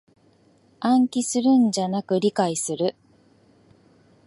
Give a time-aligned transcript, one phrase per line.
[0.79, 2.95] 暗記するんじゃなく理解する